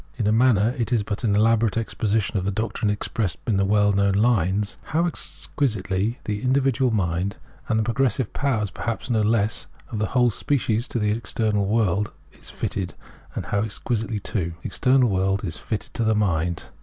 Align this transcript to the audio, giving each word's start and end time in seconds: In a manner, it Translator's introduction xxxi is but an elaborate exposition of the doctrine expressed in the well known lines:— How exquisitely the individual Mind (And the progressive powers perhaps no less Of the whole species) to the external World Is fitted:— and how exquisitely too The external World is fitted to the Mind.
In 0.15 0.25
a 0.25 0.31
manner, 0.31 0.73
it 0.79 0.87
Translator's 0.87 0.89
introduction 0.89 0.89
xxxi 0.89 0.95
is 0.95 1.03
but 1.03 1.23
an 1.23 1.35
elaborate 1.35 1.77
exposition 1.77 2.37
of 2.39 2.45
the 2.45 2.51
doctrine 2.51 2.89
expressed 2.89 3.37
in 3.45 3.57
the 3.57 3.65
well 3.65 3.93
known 3.93 4.13
lines:— 4.15 4.77
How 4.81 5.05
exquisitely 5.05 6.17
the 6.25 6.41
individual 6.41 6.89
Mind 6.89 7.37
(And 7.69 7.77
the 7.77 7.83
progressive 7.83 8.33
powers 8.33 8.71
perhaps 8.71 9.11
no 9.11 9.21
less 9.21 9.67
Of 9.91 9.99
the 9.99 10.07
whole 10.07 10.31
species) 10.31 10.87
to 10.87 10.97
the 10.97 11.11
external 11.11 11.67
World 11.67 12.11
Is 12.33 12.49
fitted:— 12.49 12.95
and 13.35 13.45
how 13.45 13.59
exquisitely 13.61 14.19
too 14.19 14.53
The 14.61 14.65
external 14.69 15.07
World 15.07 15.45
is 15.45 15.57
fitted 15.57 15.93
to 15.93 16.03
the 16.03 16.15
Mind. 16.15 16.69